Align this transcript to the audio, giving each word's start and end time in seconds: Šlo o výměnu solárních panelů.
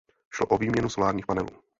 Šlo 0.29 0.45
o 0.45 0.57
výměnu 0.57 0.89
solárních 0.89 1.25
panelů. 1.25 1.63